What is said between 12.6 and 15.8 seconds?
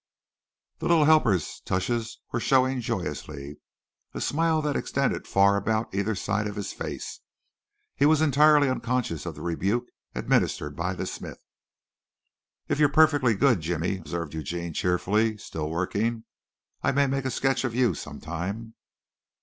"If you're perfectly good, Jimmy," observed Eugene cheerfully still